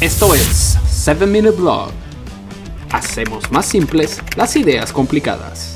[0.00, 1.90] Esto es 7 Minute Blog.
[2.92, 5.74] Hacemos más simples las ideas complicadas.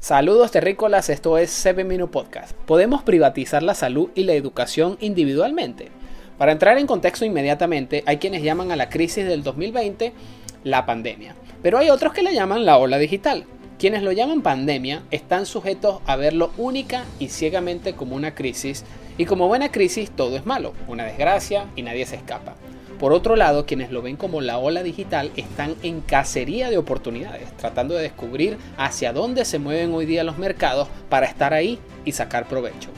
[0.00, 2.52] Saludos terrícolas, esto es 7 Minute Podcast.
[2.66, 5.90] ¿Podemos privatizar la salud y la educación individualmente?
[6.36, 10.12] Para entrar en contexto inmediatamente, hay quienes llaman a la crisis del 2020
[10.64, 13.44] la pandemia, pero hay otros que la llaman la ola digital.
[13.78, 18.84] Quienes lo llaman pandemia están sujetos a verlo única y ciegamente como una crisis
[19.16, 22.54] y como buena crisis todo es malo, una desgracia y nadie se escapa.
[22.98, 27.52] Por otro lado, quienes lo ven como la ola digital están en cacería de oportunidades,
[27.56, 32.12] tratando de descubrir hacia dónde se mueven hoy día los mercados para estar ahí y
[32.12, 32.90] sacar provecho.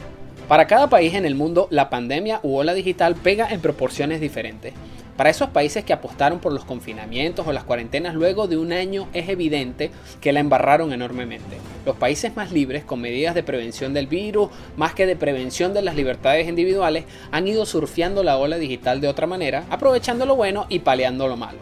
[0.48, 4.74] Para cada país en el mundo, la pandemia u ola digital pega en proporciones diferentes.
[5.16, 9.08] Para esos países que apostaron por los confinamientos o las cuarentenas luego de un año
[9.14, 11.56] es evidente que la embarraron enormemente.
[11.86, 15.80] Los países más libres, con medidas de prevención del virus, más que de prevención de
[15.80, 20.66] las libertades individuales, han ido surfeando la ola digital de otra manera, aprovechando lo bueno
[20.68, 21.60] y paleando lo malo.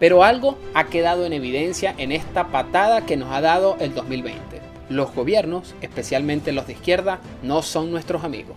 [0.00, 4.40] Pero algo ha quedado en evidencia en esta patada que nos ha dado el 2020.
[4.88, 8.56] Los gobiernos, especialmente los de izquierda, no son nuestros amigos.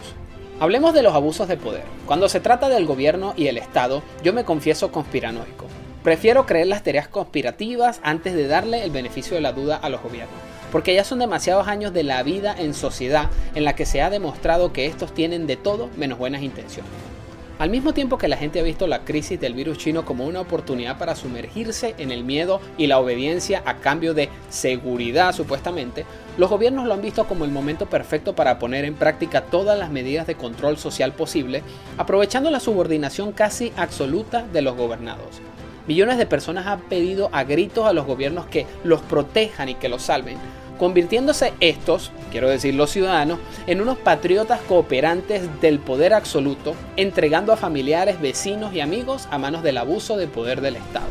[0.62, 1.84] Hablemos de los abusos de poder.
[2.06, 5.68] Cuando se trata del gobierno y el Estado, yo me confieso conspiranoico.
[6.04, 10.02] Prefiero creer las teorías conspirativas antes de darle el beneficio de la duda a los
[10.02, 10.36] gobiernos,
[10.70, 14.10] porque ya son demasiados años de la vida en sociedad en la que se ha
[14.10, 16.92] demostrado que estos tienen de todo menos buenas intenciones.
[17.60, 20.40] Al mismo tiempo que la gente ha visto la crisis del virus chino como una
[20.40, 26.06] oportunidad para sumergirse en el miedo y la obediencia a cambio de seguridad supuestamente,
[26.38, 29.92] los gobiernos lo han visto como el momento perfecto para poner en práctica todas las
[29.92, 31.62] medidas de control social posible,
[31.98, 35.42] aprovechando la subordinación casi absoluta de los gobernados.
[35.86, 39.90] Millones de personas han pedido a gritos a los gobiernos que los protejan y que
[39.90, 40.38] los salven,
[40.80, 47.58] convirtiéndose estos, quiero decir los ciudadanos, en unos patriotas cooperantes del poder absoluto, entregando a
[47.58, 51.10] familiares, vecinos y amigos a manos del abuso de poder del Estado.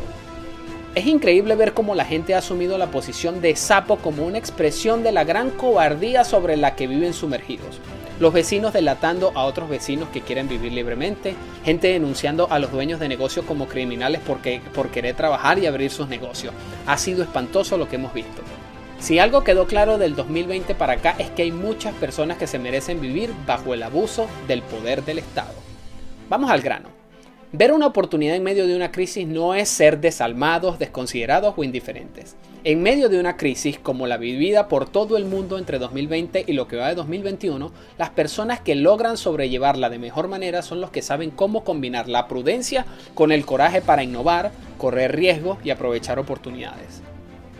[0.95, 5.03] Es increíble ver cómo la gente ha asumido la posición de sapo como una expresión
[5.03, 7.79] de la gran cobardía sobre la que viven sumergidos.
[8.19, 12.99] Los vecinos delatando a otros vecinos que quieren vivir libremente, gente denunciando a los dueños
[12.99, 16.53] de negocios como criminales porque, por querer trabajar y abrir sus negocios.
[16.85, 18.41] Ha sido espantoso lo que hemos visto.
[18.99, 22.59] Si algo quedó claro del 2020 para acá es que hay muchas personas que se
[22.59, 25.53] merecen vivir bajo el abuso del poder del Estado.
[26.27, 26.89] Vamos al grano.
[27.51, 32.35] Ver una oportunidad en medio de una crisis no es ser desalmados, desconsiderados o indiferentes.
[32.65, 36.53] En medio de una crisis como la vivida por todo el mundo entre 2020 y
[36.53, 40.91] lo que va de 2021, las personas que logran sobrellevarla de mejor manera son los
[40.91, 42.85] que saben cómo combinar la prudencia
[43.15, 47.01] con el coraje para innovar, correr riesgos y aprovechar oportunidades.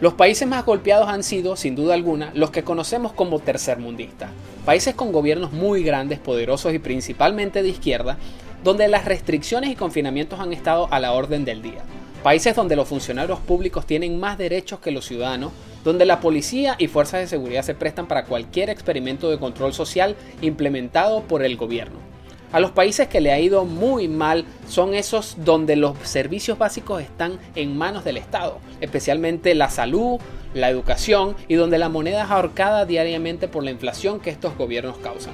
[0.01, 4.29] Los países más golpeados han sido, sin duda alguna, los que conocemos como tercermundistas,
[4.65, 8.17] países con gobiernos muy grandes, poderosos y principalmente de izquierda,
[8.63, 11.83] donde las restricciones y confinamientos han estado a la orden del día.
[12.23, 15.51] Países donde los funcionarios públicos tienen más derechos que los ciudadanos,
[15.83, 20.15] donde la policía y fuerzas de seguridad se prestan para cualquier experimento de control social
[20.41, 22.08] implementado por el gobierno.
[22.51, 26.99] A los países que le ha ido muy mal son esos donde los servicios básicos
[26.99, 30.19] están en manos del Estado, especialmente la salud,
[30.55, 34.97] la educación y donde la moneda es ahorcada diariamente por la inflación que estos gobiernos
[34.97, 35.33] causan.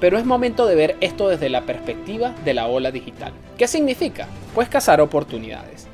[0.00, 3.32] Pero es momento de ver esto desde la perspectiva de la ola digital.
[3.58, 4.26] ¿Qué significa?
[4.54, 5.86] Pues cazar oportunidades.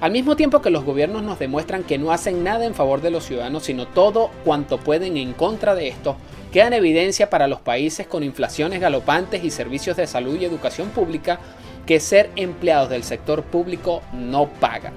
[0.00, 3.10] Al mismo tiempo que los gobiernos nos demuestran que no hacen nada en favor de
[3.10, 6.16] los ciudadanos, sino todo cuanto pueden en contra de estos,
[6.52, 10.88] queda en evidencia para los países con inflaciones galopantes y servicios de salud y educación
[10.90, 11.38] pública
[11.86, 14.92] que ser empleados del sector público no pagan.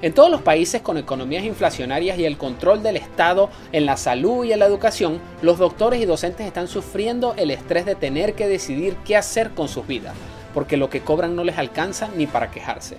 [0.00, 4.44] En todos los países con economías inflacionarias y el control del Estado en la salud
[4.44, 8.48] y en la educación, los doctores y docentes están sufriendo el estrés de tener que
[8.48, 10.14] decidir qué hacer con sus vidas,
[10.54, 12.96] porque lo que cobran no les alcanza ni para quejarse.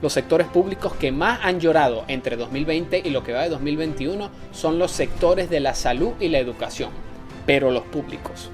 [0.00, 4.30] Los sectores públicos que más han llorado entre 2020 y lo que va de 2021
[4.52, 6.90] son los sectores de la salud y la educación
[7.46, 8.50] pero los públicos.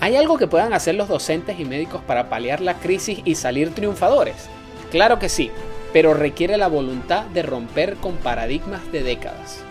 [0.00, 3.74] ¿Hay algo que puedan hacer los docentes y médicos para paliar la crisis y salir
[3.74, 4.48] triunfadores?
[4.90, 5.50] Claro que sí,
[5.92, 9.62] pero requiere la voluntad de romper con paradigmas de décadas.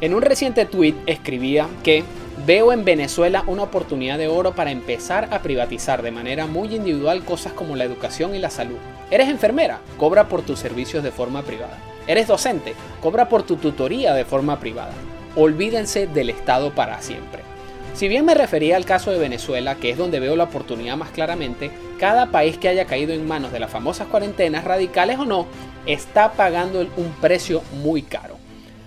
[0.00, 2.04] En un reciente tweet escribía que
[2.46, 7.24] veo en Venezuela una oportunidad de oro para empezar a privatizar de manera muy individual
[7.24, 8.76] cosas como la educación y la salud.
[9.10, 11.78] Eres enfermera, cobra por tus servicios de forma privada.
[12.06, 14.92] Eres docente, cobra por tu tutoría de forma privada
[15.36, 17.42] olvídense del Estado para siempre.
[17.94, 21.10] Si bien me refería al caso de Venezuela, que es donde veo la oportunidad más
[21.10, 25.46] claramente, cada país que haya caído en manos de las famosas cuarentenas, radicales o no,
[25.86, 28.36] está pagando un precio muy caro.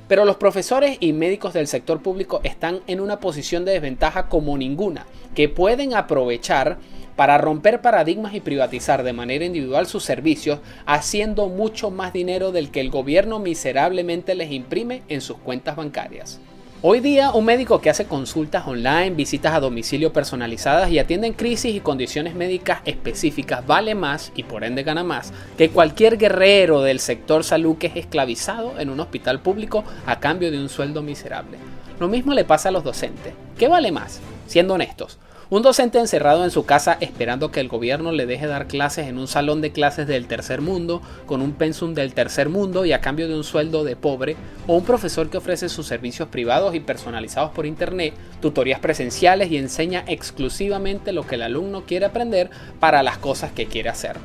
[0.09, 4.57] Pero los profesores y médicos del sector público están en una posición de desventaja como
[4.57, 5.05] ninguna,
[5.35, 6.77] que pueden aprovechar
[7.17, 12.71] para romper paradigmas y privatizar de manera individual sus servicios, haciendo mucho más dinero del
[12.71, 16.39] que el gobierno miserablemente les imprime en sus cuentas bancarias.
[16.83, 21.33] Hoy día, un médico que hace consultas online, visitas a domicilio personalizadas y atiende en
[21.33, 26.83] crisis y condiciones médicas específicas vale más y por ende gana más que cualquier guerrero
[26.83, 31.01] del sector salud que es esclavizado en un hospital público a cambio de un sueldo
[31.01, 31.57] miserable.
[31.99, 33.33] Lo mismo le pasa a los docentes.
[33.57, 34.21] ¿Qué vale más?
[34.45, 35.17] Siendo honestos,
[35.49, 39.17] un docente encerrado en su casa esperando que el gobierno le deje dar clases en
[39.17, 42.99] un salón de clases del tercer mundo, con un pensum del tercer mundo y a
[42.99, 44.35] cambio de un sueldo de pobre,
[44.67, 49.57] o un profesor que ofrece sus servicios privados y personalizados por internet, tutorías presenciales y
[49.57, 52.50] enseña exclusivamente lo que el alumno quiere aprender
[52.81, 54.17] para las cosas que quiere hacer.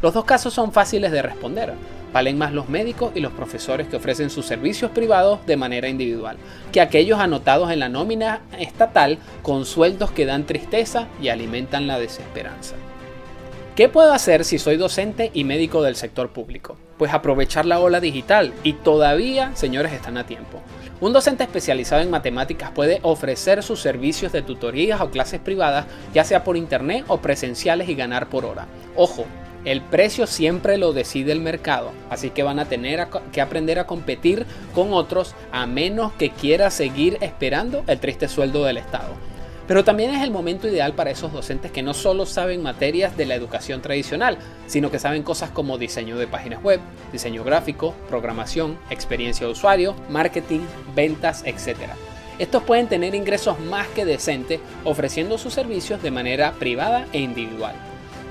[0.00, 1.74] Los dos casos son fáciles de responder.
[2.12, 6.36] Valen más los médicos y los profesores que ofrecen sus servicios privados de manera individual
[6.72, 11.98] que aquellos anotados en la nómina estatal con sueldos que dan tristeza y alimentan la
[11.98, 12.74] desesperanza.
[13.78, 16.76] ¿Qué puedo hacer si soy docente y médico del sector público?
[16.96, 20.60] Pues aprovechar la ola digital y todavía, señores, están a tiempo.
[21.00, 26.24] Un docente especializado en matemáticas puede ofrecer sus servicios de tutorías o clases privadas, ya
[26.24, 28.66] sea por internet o presenciales y ganar por hora.
[28.96, 29.26] Ojo,
[29.64, 33.86] el precio siempre lo decide el mercado, así que van a tener que aprender a
[33.86, 39.14] competir con otros a menos que quiera seguir esperando el triste sueldo del Estado.
[39.68, 43.26] Pero también es el momento ideal para esos docentes que no solo saben materias de
[43.26, 46.80] la educación tradicional, sino que saben cosas como diseño de páginas web,
[47.12, 50.60] diseño gráfico, programación, experiencia de usuario, marketing,
[50.96, 51.76] ventas, etc.
[52.38, 57.74] Estos pueden tener ingresos más que decentes ofreciendo sus servicios de manera privada e individual.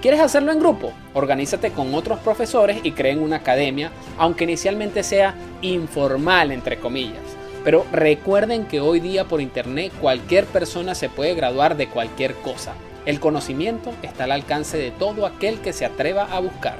[0.02, 0.92] ¿Quieres hacerlo en grupo?
[1.14, 7.37] Organízate con otros profesores y creen una academia, aunque inicialmente sea informal, entre comillas.
[7.64, 12.74] Pero recuerden que hoy día por internet cualquier persona se puede graduar de cualquier cosa.
[13.06, 16.78] El conocimiento está al alcance de todo aquel que se atreva a buscar.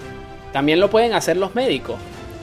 [0.52, 1.98] También lo pueden hacer los médicos.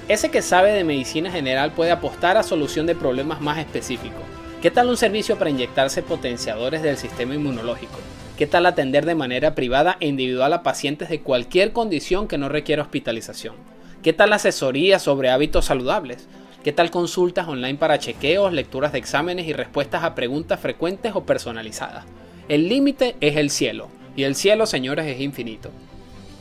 [0.08, 4.22] Ese que sabe de medicina general puede apostar a solución de problemas más específicos.
[4.60, 7.98] ¿Qué tal un servicio para inyectarse potenciadores del sistema inmunológico?
[8.38, 12.48] ¿Qué tal atender de manera privada e individual a pacientes de cualquier condición que no
[12.48, 13.54] requiera hospitalización?
[14.02, 16.26] ¿Qué tal asesoría sobre hábitos saludables?
[16.64, 21.26] ¿Qué tal consultas online para chequeos, lecturas de exámenes y respuestas a preguntas frecuentes o
[21.26, 22.06] personalizadas?
[22.48, 25.68] El límite es el cielo, y el cielo, señores, es infinito.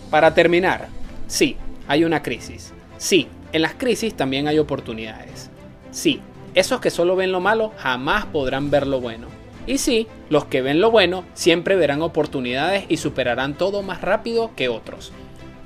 [0.09, 0.87] Para terminar,
[1.27, 1.57] sí,
[1.89, 2.71] hay una crisis.
[2.97, 5.49] Sí, en las crisis también hay oportunidades.
[5.91, 6.21] Sí,
[6.53, 9.27] esos que solo ven lo malo jamás podrán ver lo bueno.
[9.67, 14.51] Y sí, los que ven lo bueno siempre verán oportunidades y superarán todo más rápido
[14.55, 15.11] que otros.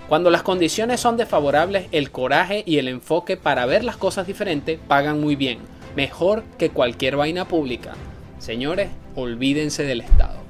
[0.08, 4.80] Cuando las condiciones son desfavorables, el coraje y el enfoque para ver las cosas diferentes
[4.88, 5.60] pagan muy bien,
[5.98, 7.94] mejor que cualquier vaina pública.
[8.40, 10.47] Señores, olvídense del Estado.